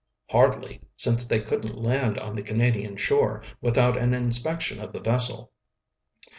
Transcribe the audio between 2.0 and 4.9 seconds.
on the Canadian shore without an inspection